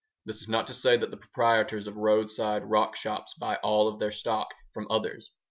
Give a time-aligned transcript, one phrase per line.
[0.25, 3.99] This is not to say that the proprietors of roadside rock shops buy all of
[3.99, 5.29] their stock from others.